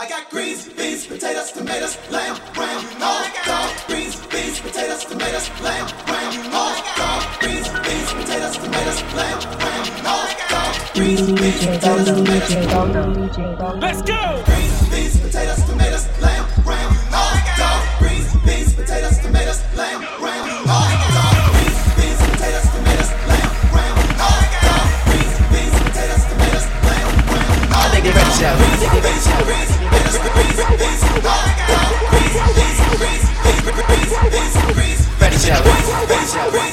[0.00, 3.70] I got greens, beans, potatoes, tomatoes, lamb, ram, all dog.
[3.88, 7.40] Greens, beans, potatoes, tomatoes, lamb, ram, all dog.
[7.40, 10.94] Greens, beans, potatoes, tomatoes, lamb, ram, all dog.
[10.94, 12.54] Greens, beans, potatoes, tomatoes,
[13.82, 14.42] Let's go!
[14.46, 16.37] greens, beans, potatoes, tomatoes, lamb,
[28.28, 28.76] ready
[36.60, 36.67] to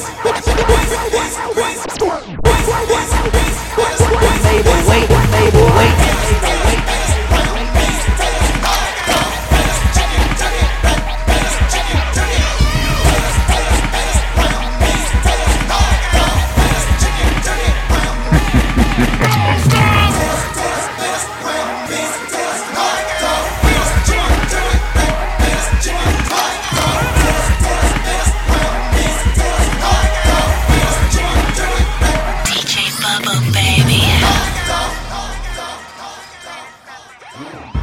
[37.38, 37.75] Yeah.